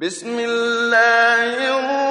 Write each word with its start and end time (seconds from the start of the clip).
بسم 0.00 0.38
الله 0.38 1.54
الرحمن 1.58 2.07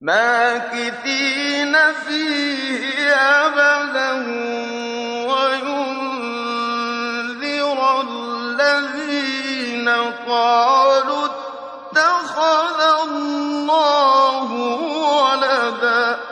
ماكثين 0.00 1.74
فيه 1.92 3.14
أبدا 3.14 4.12
وينذر 5.32 6.60
الذين 8.00 9.88
قالوا 10.28 11.26
اتخذ 11.26 12.80
الله 13.08 14.52
ولدا. 15.22 16.31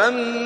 فَمَنْ 0.00 0.39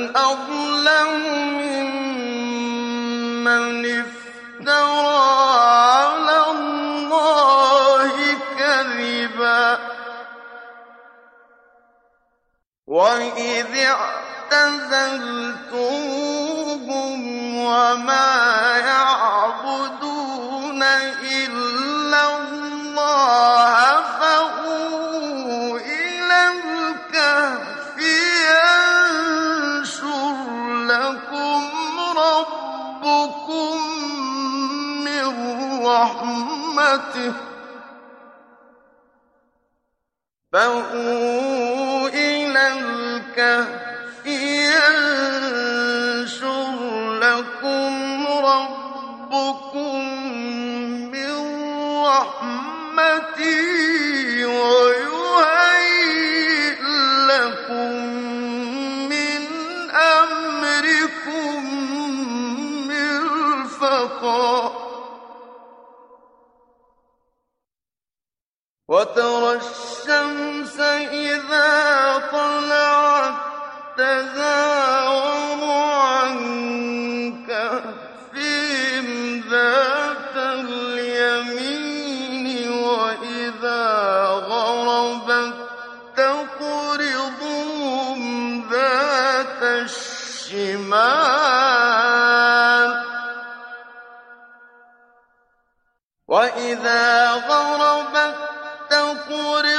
وَهُمْ 99.30 99.73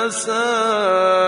لِيَتَسَاءَلُوا 0.00 1.19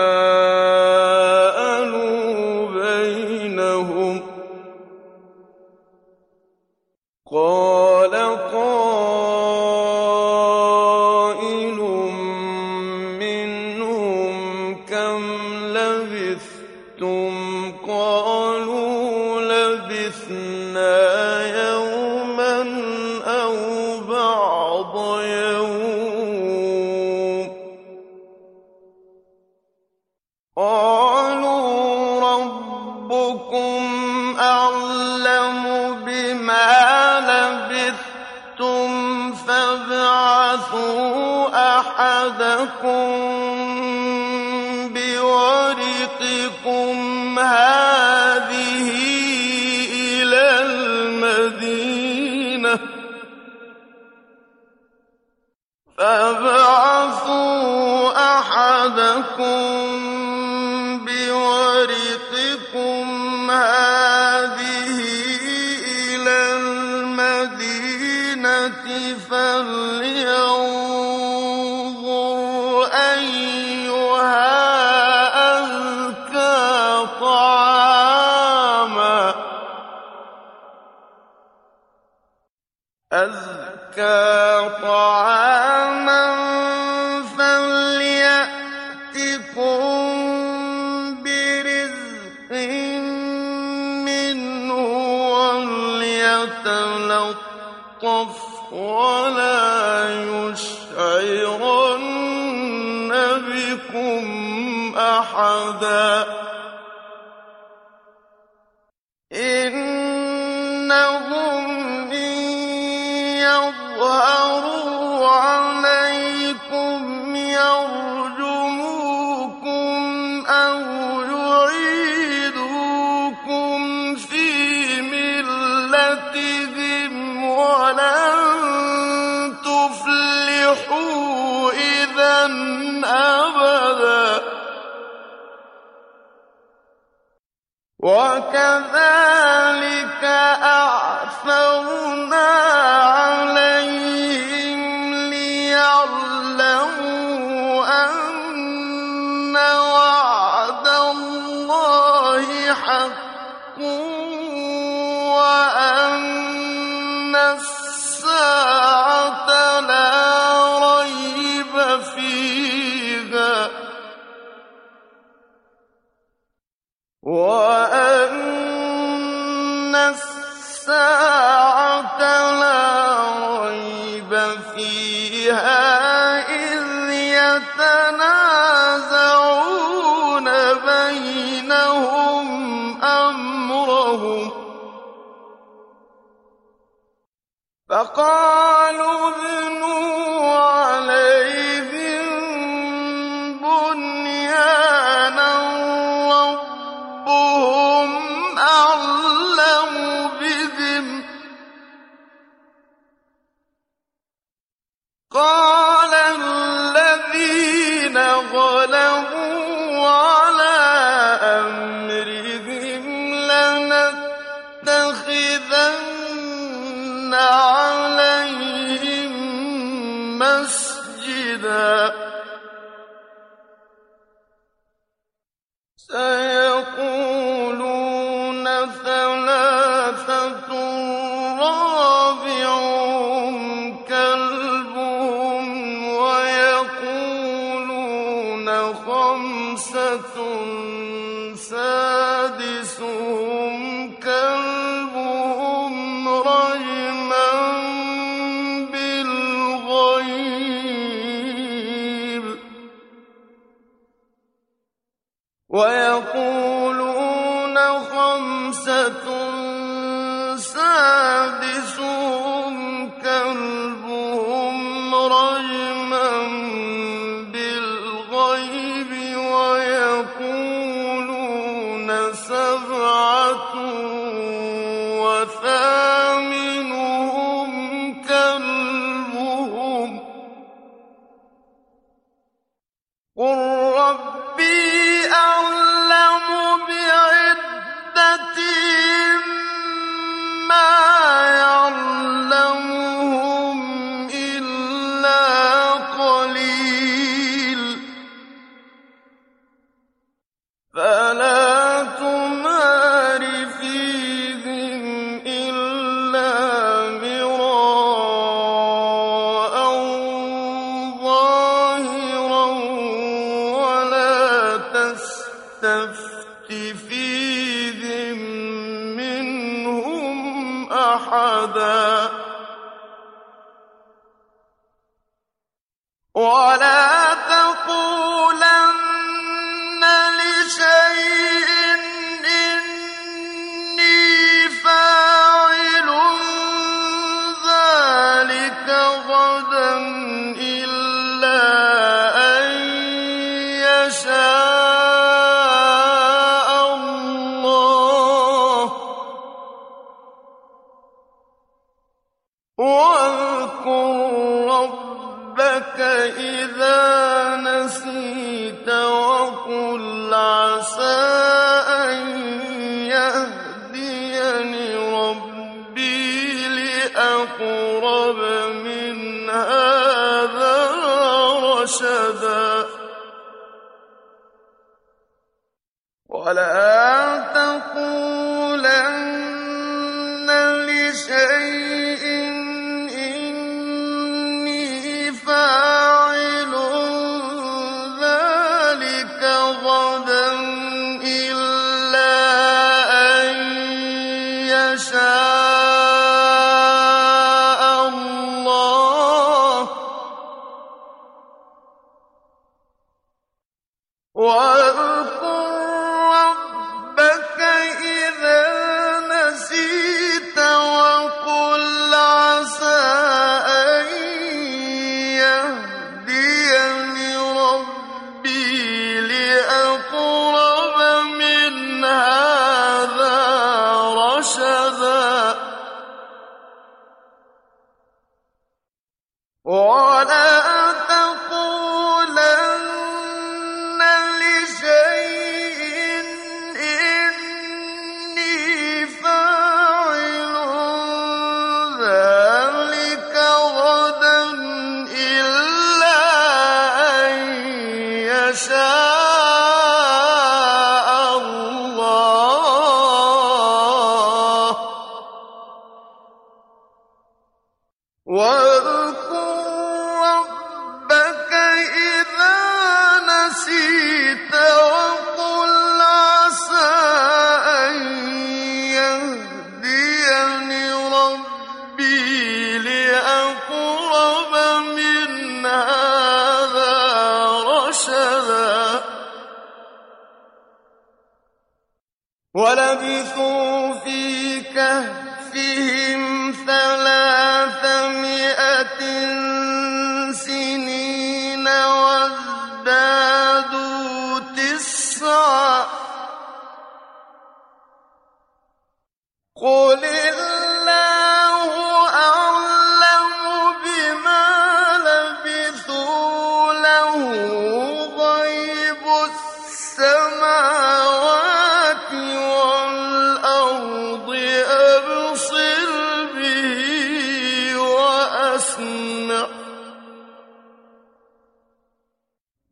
يَشَاءُ 395.04 395.53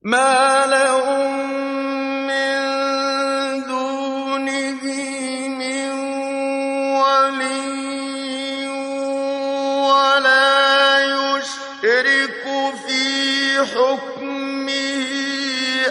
ما 0.04 0.66
لهم 0.66 1.52
من 2.26 2.58
دونه 3.66 4.82
من 5.48 5.90
ولي 6.98 8.66
ولا 9.78 10.98
يشرك 11.04 12.44
في 12.86 13.60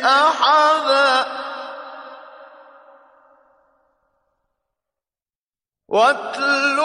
أحدا 0.05 1.25
واتل 5.87 6.79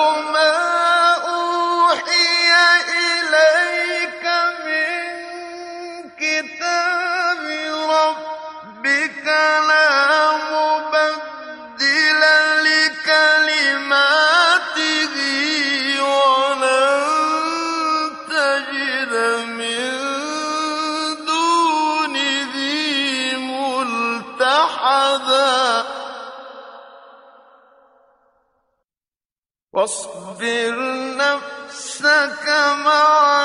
واصبر 30.46 31.16
نفسك 31.16 32.48
مع 32.84 33.35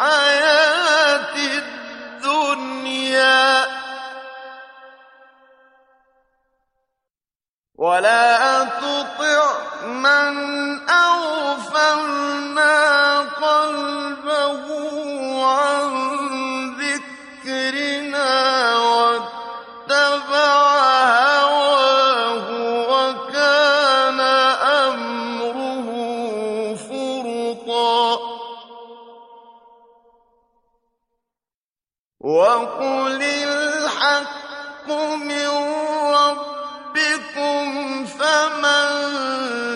الحياة 0.00 1.36
الدنيا. 2.16 3.66
ولا 7.74 8.64
تطع 8.64 9.52
من 9.84 10.79
الْحَقُّ 32.90 34.88
مِن 35.14 35.48
رَّبِّكُمْ 36.14 37.66
فَمَن 38.06 39.69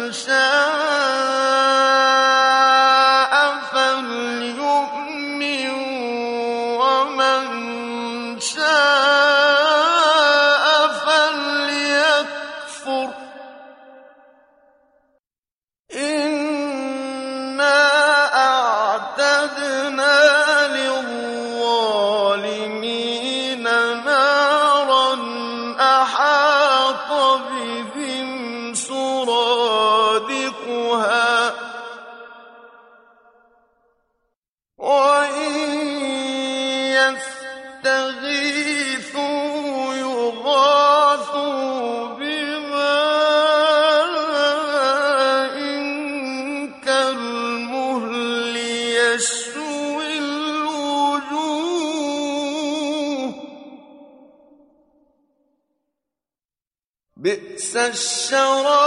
الشراب 58.34 58.83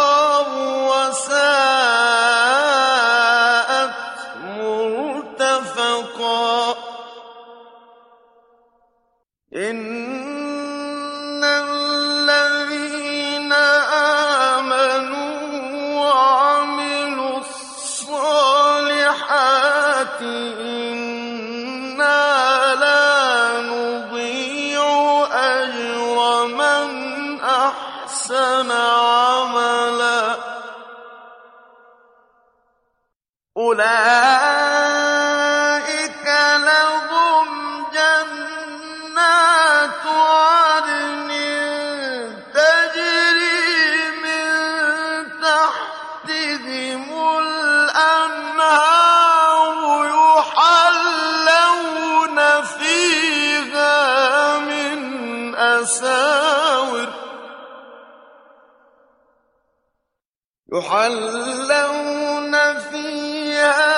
يحلون 60.77 62.53
فيها 62.91 63.96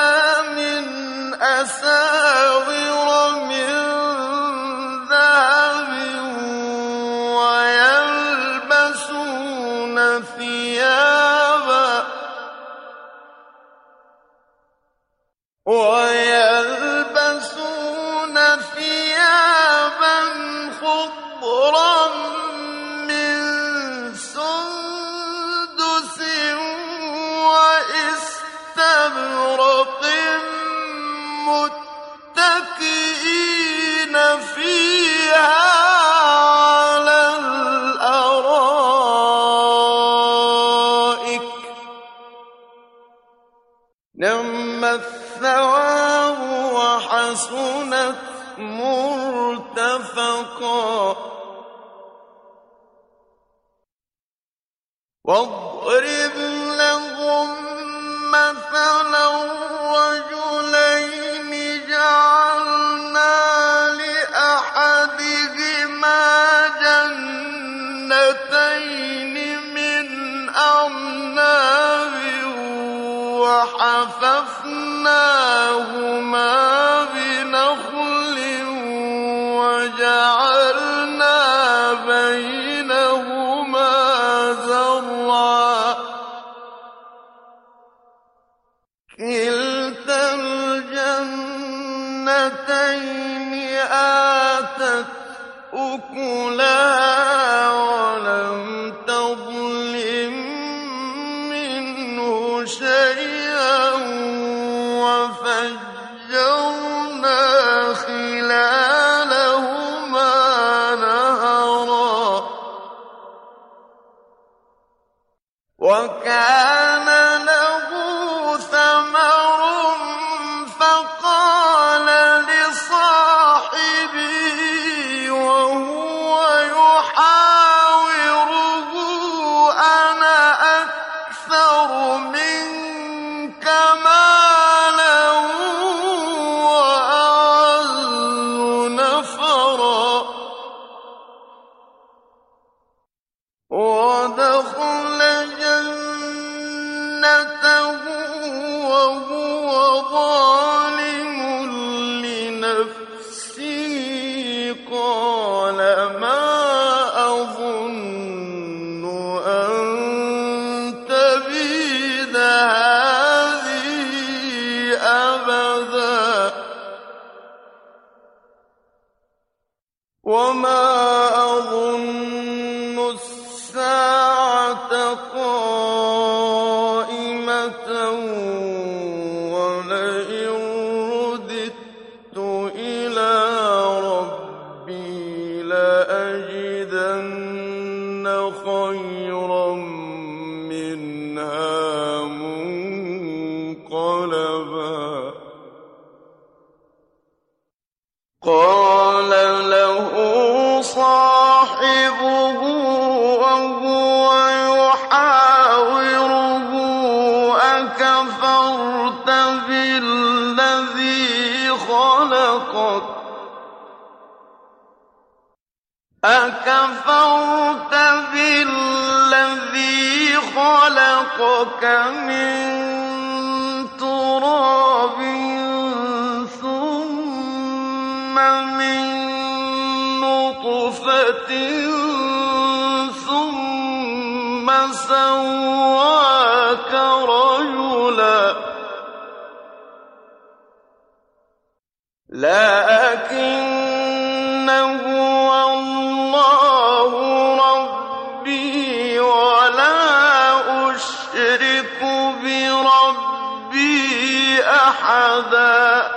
أحدا. 254.90 256.12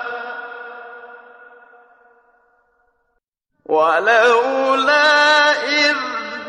ولولا 3.67 5.51
إذ 5.65 5.97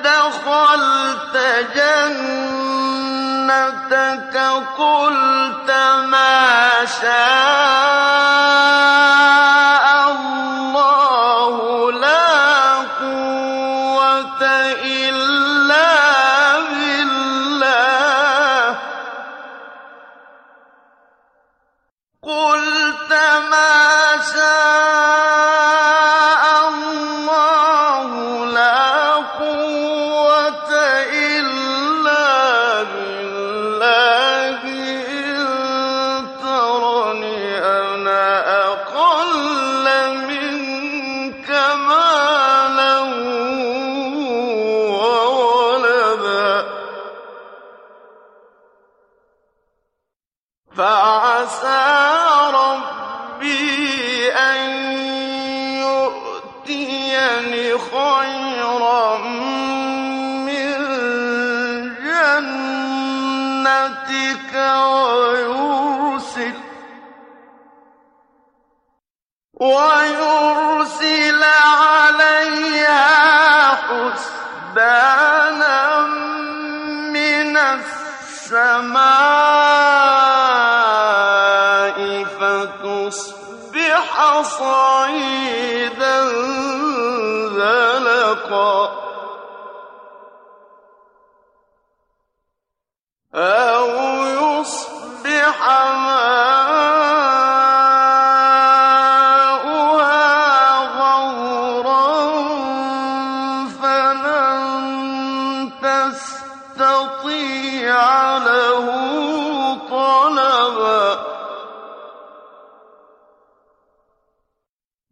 دخلت 0.03 1.37
جنتك 1.75 2.35
قلت 4.77 5.71
ما 6.09 6.85
شاء 7.01 8.13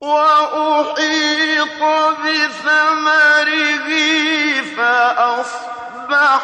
وأحيط 0.01 1.81
بثمره 2.23 3.89
فأصبح 4.77 6.43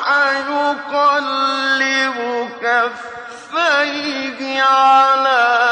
يقلب 0.50 2.18
كفيه 2.62 4.40
على 4.64 5.67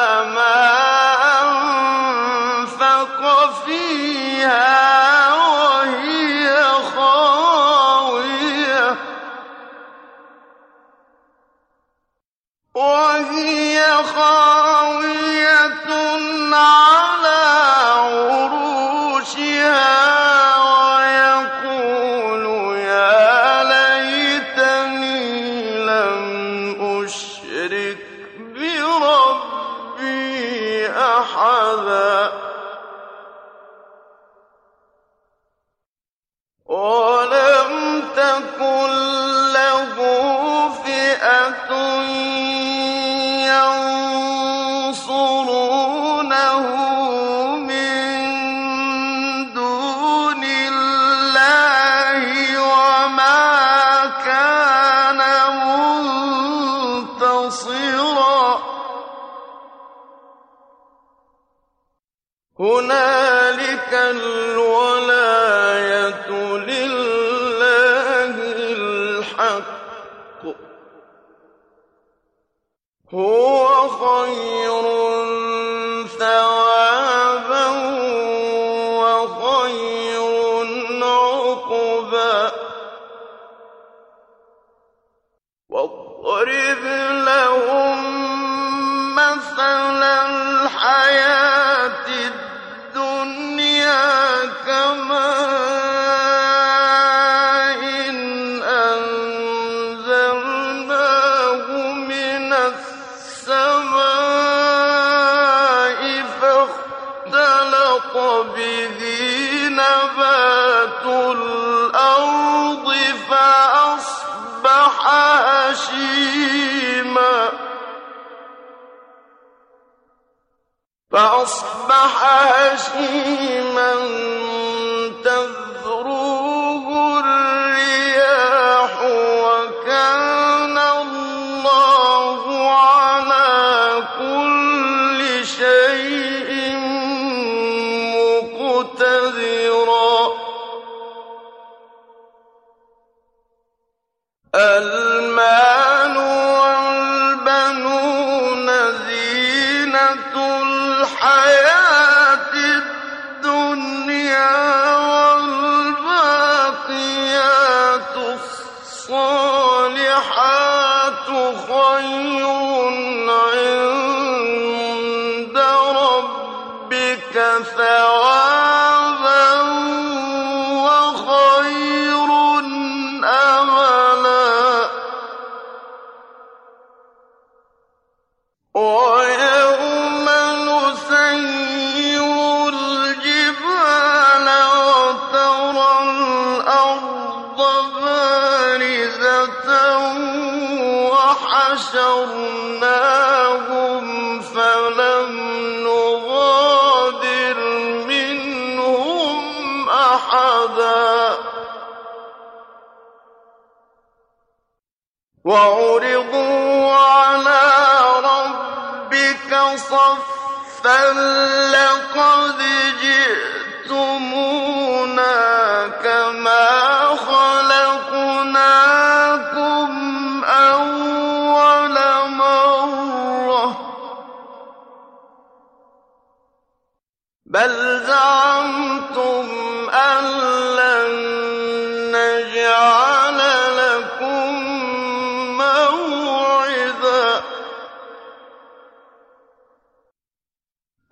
فأصبح 121.15 122.23
هشيما 122.23 123.93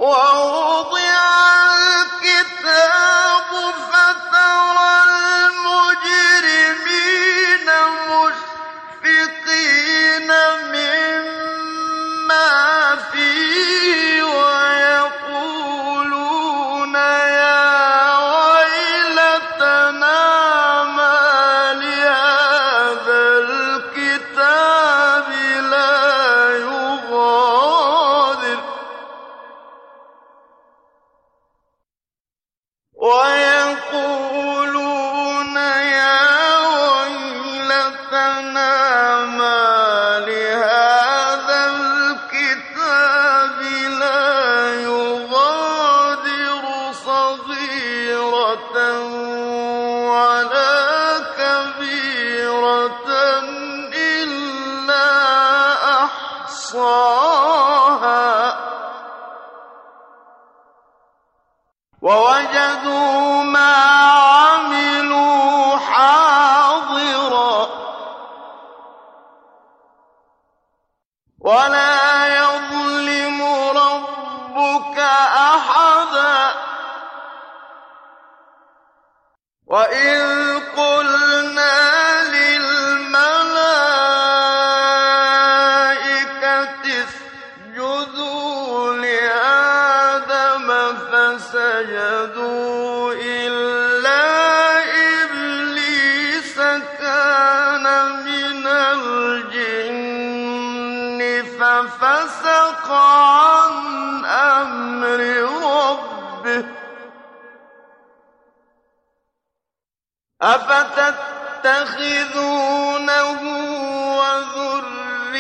Whoa! 0.06 0.42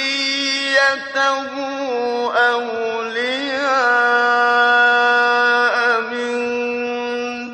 وذريته 0.03 1.49
أولياء 2.53 3.81
من 6.01 6.35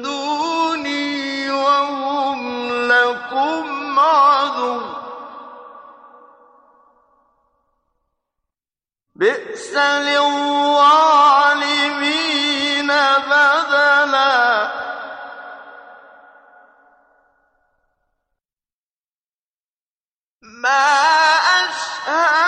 دوني 0.02 1.52
وهم 1.52 2.42
لكم 2.88 4.00
بئس 9.16 9.74
للظالمين 9.76 11.49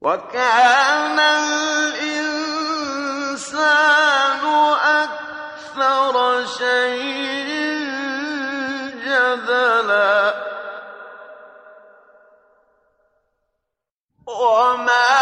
وَكَانَ 0.00 1.18
الْإِنسَانُ 1.20 2.44
أَكْثَرَ 4.80 6.46
شَيْءٍ 6.46 7.50
جَدَلًا 9.04 10.34
وَمَا 14.26 15.19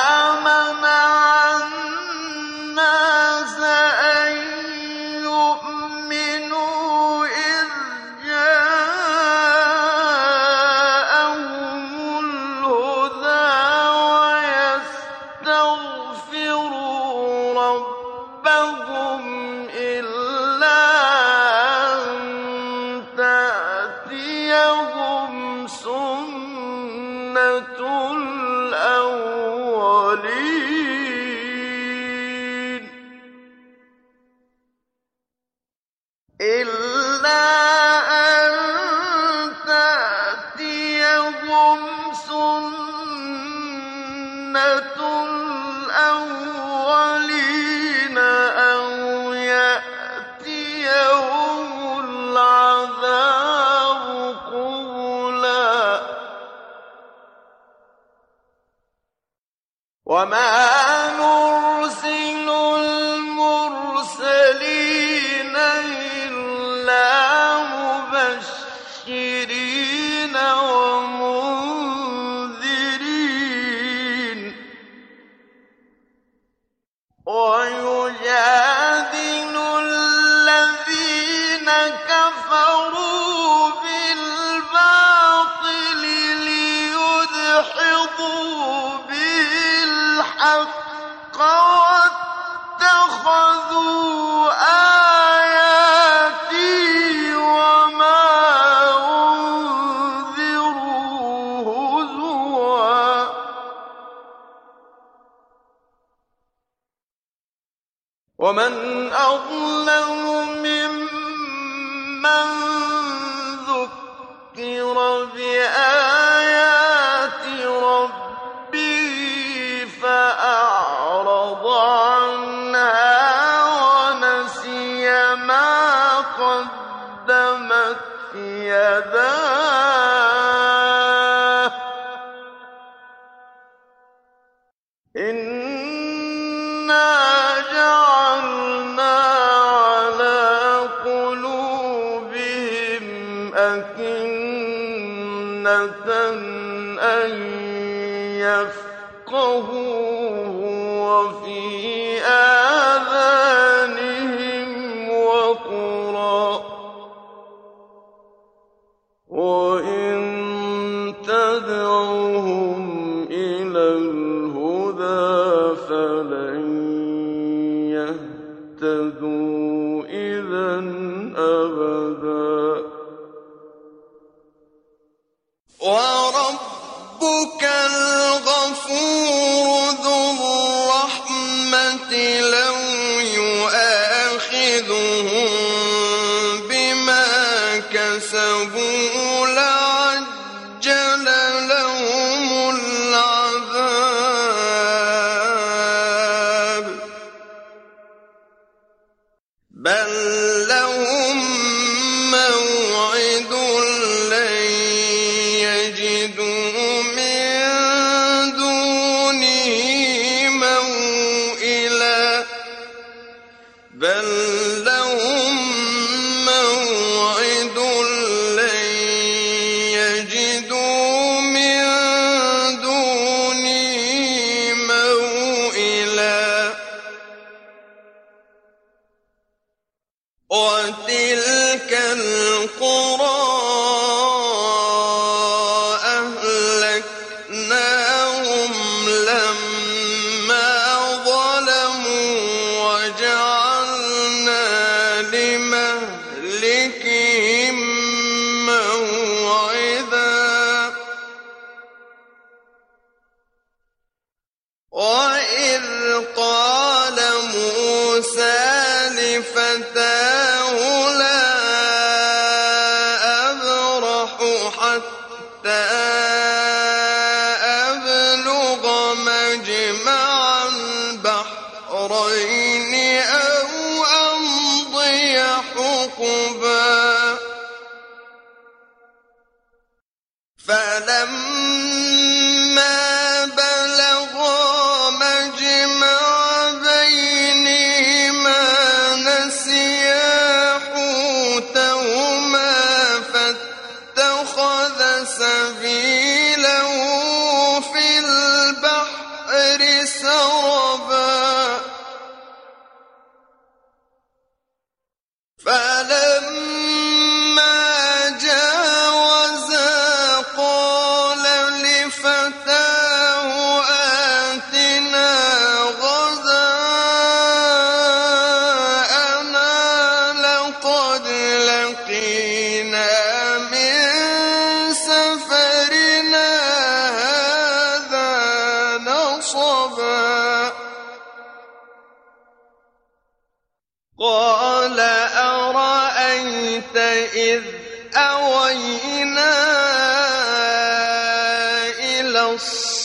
أَهْلَكْنَاهُمْ 237.47 237.86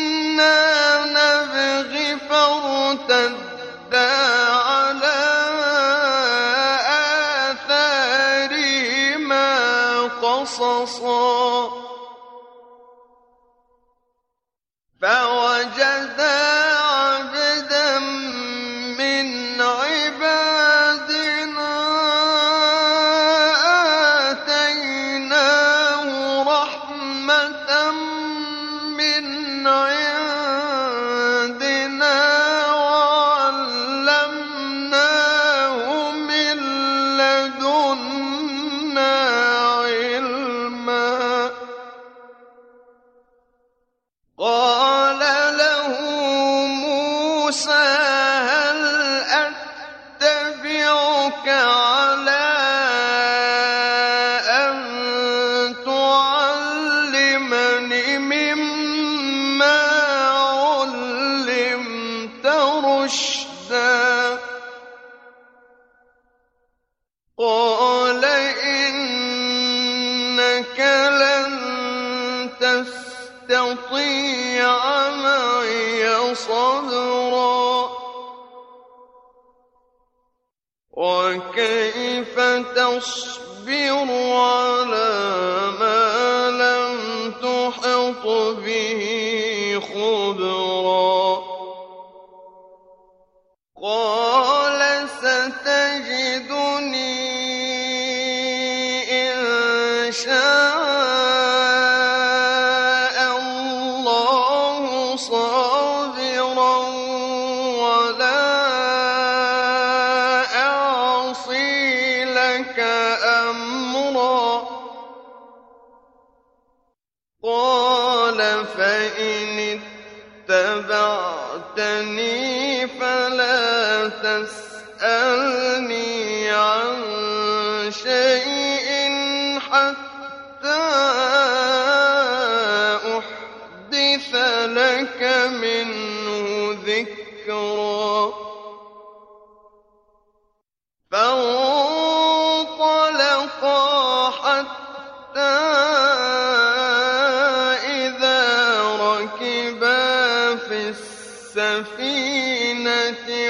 Lance. 124.32 124.71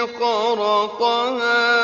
خَرَقَهَا 0.07 1.82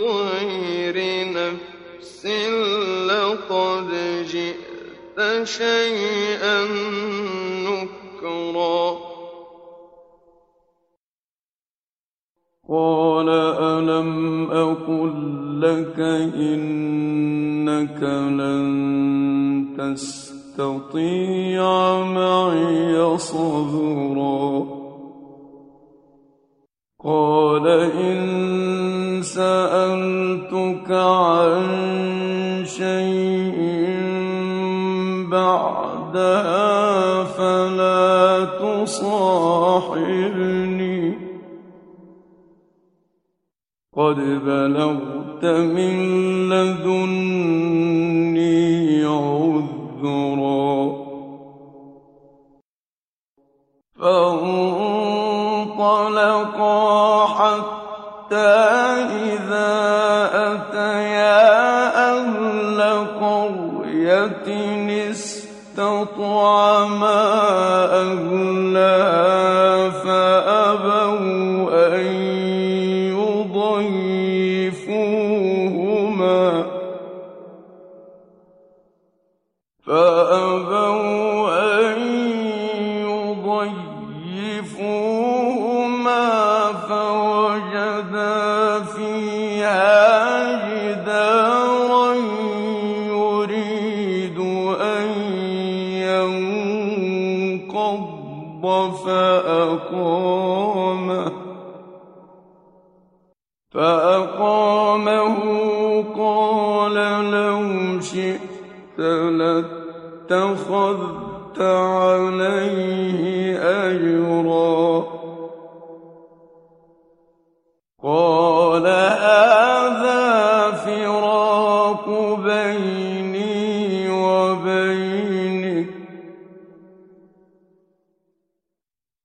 غير 0.00 1.28
نفس 1.32 2.26
لقد 3.06 3.90
جئت 4.26 5.44
شيئا 5.44 6.64
نكرا. 7.68 9.12
قال 12.68 13.28
ألم 13.28 14.50
أقل 14.50 15.60
لك 15.60 16.00
إنك 16.36 18.02
لن 18.38 18.66
تستطيع 19.78 21.64
معي 22.02 23.18
صبرا 23.18 24.11
بعدها 36.12 37.24
فلا 37.24 38.44
تصاحبني. 38.84 39.92
قد 43.96 44.16
بلغت 44.16 45.44
من 45.44 45.94
لدني 46.48 47.44
عذرا. 49.04 50.76
فانطلقا 54.00 54.76
حتى 57.26 58.36
إذا 59.32 59.72
أتيا 60.34 61.52
أهل 62.12 62.80
قرية 63.20 64.81
استطعما 66.02 67.22
أهلها 68.02 68.71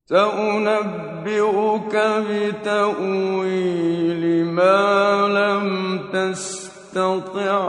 سأنبئك 0.09 1.95
بتأويل 2.29 4.23
ما 4.45 5.27
لم 5.27 5.99
تستطع 6.13 7.59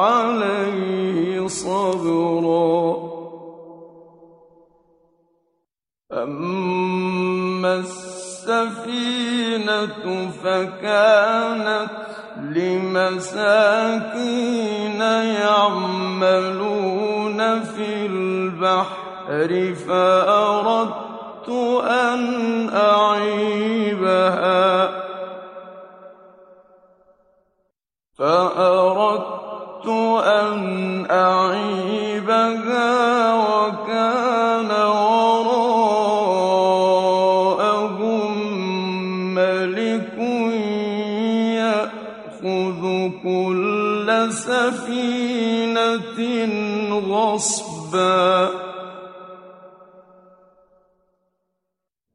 عليه 0.00 1.46
صبرا. 1.46 3.12
أما 6.12 7.74
السفينة 7.74 9.10
فكانت 10.44 11.90
لمساكين 12.56 13.40
يعملون 15.40 16.60
في 17.60 18.06
البحر 18.06 19.74
فأردت 19.88 21.11
فأردت 28.22 29.88
أن 30.26 31.06
أعيبها 31.10 32.90
وكان 33.34 34.70
وراءهم 34.70 35.74
ملك 39.34 40.18
يأخذ 41.58 42.82
كل 43.22 44.08
سفينة 44.32 46.18
غصبا. 47.08 48.71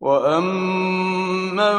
وأما 0.07 1.71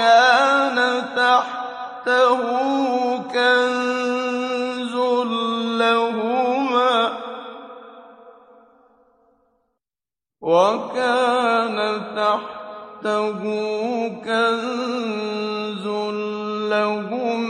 وكان 0.00 0.78
تحته 1.16 2.40
كنز 3.32 4.94
لهما 5.80 7.12
وكان 10.40 11.78
تحته 12.16 13.42
كنز 14.24 15.86
لهما 16.72 17.49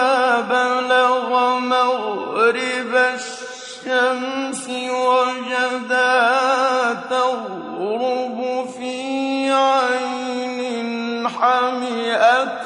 وجدها 4.69 6.53
تغرب 7.09 8.65
في 8.77 9.51
عين 9.51 11.27
حمئة 11.27 12.60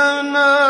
لنا 0.00 0.69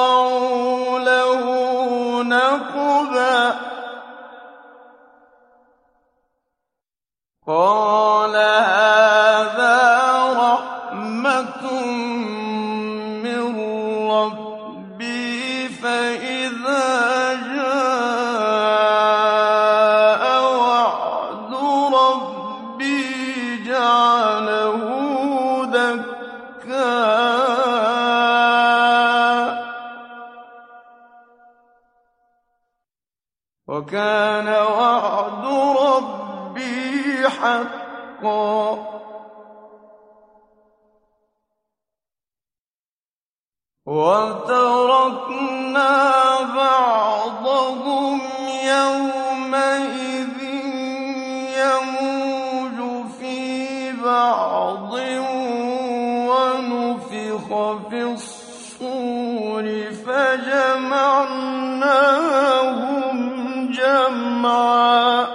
وكان 33.71 34.47
وعد 34.47 35.45
ربي 35.79 37.29
حقا. 37.29 38.91
وتركنا 43.85 45.51
بعضهم 46.55 48.21
يوم 48.63 49.20
جمعا 64.41 65.27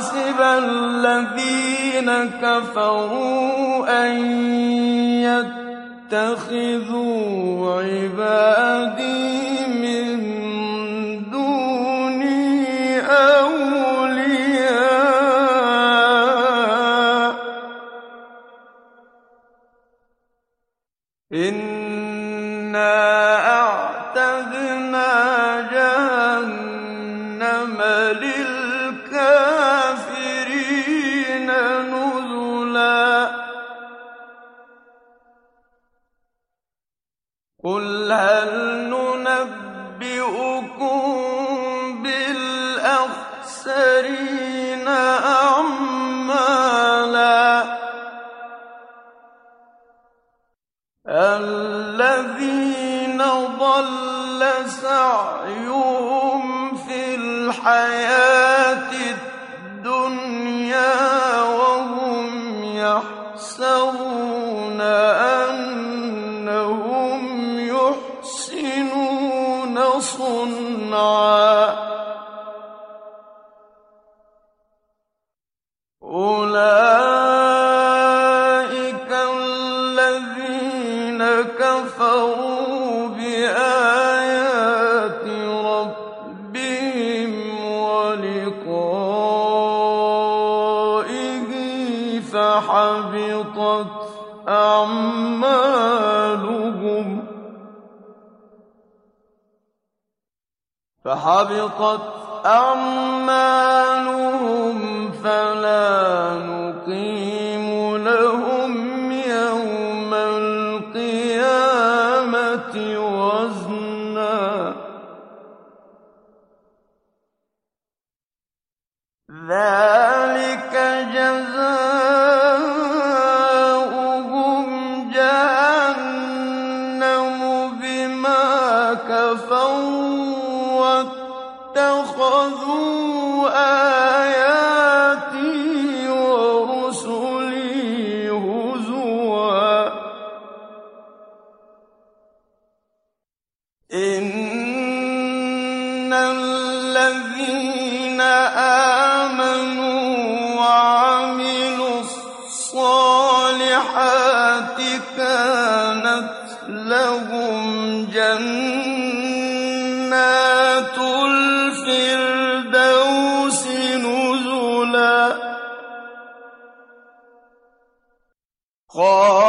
حسب 0.00 0.40
الذين 0.40 2.10
كفروا 2.42 4.04
أن 4.06 4.16
يتخذوا 6.12 7.82
عبادي 7.82 9.39
السَّرِيرِ. 43.60 44.59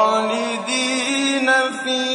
خَالِدِينَ 0.02 1.52
فِيهَا. 1.84 2.11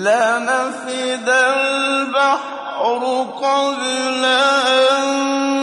لَنَفِدَ 0.00 1.28
الْبَحْرُ 1.28 3.02
قَبْلَ 3.42 4.24
أَن 4.24 5.59